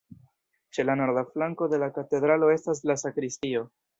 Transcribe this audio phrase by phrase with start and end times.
[0.77, 3.65] Ĉe la norda flanko de la katedralo estas la sakristio.